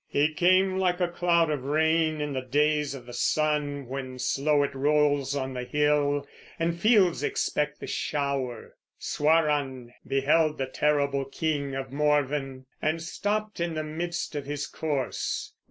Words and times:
He 0.07 0.33
came 0.33 0.79
like 0.79 0.99
a 0.99 1.07
cloud 1.07 1.51
of 1.51 1.63
rain 1.63 2.21
in 2.21 2.33
the 2.33 2.41
days 2.41 2.95
of 2.95 3.05
the 3.05 3.13
sun, 3.13 3.85
when 3.85 4.17
slow 4.17 4.63
it 4.63 4.73
rolls 4.73 5.35
on 5.35 5.53
the 5.53 5.63
hill, 5.63 6.25
and 6.57 6.75
fields 6.79 7.21
expect 7.21 7.79
the 7.79 7.85
shower. 7.85 8.77
Swaran 8.97 9.93
beheld 10.07 10.57
the 10.57 10.65
terrible 10.65 11.25
king 11.25 11.75
of 11.75 11.93
Morven, 11.93 12.65
and 12.81 12.99
stopped 12.99 13.59
in 13.59 13.75
the 13.75 13.83
midst 13.83 14.33
of 14.35 14.47
his 14.47 14.65
course. 14.65 15.53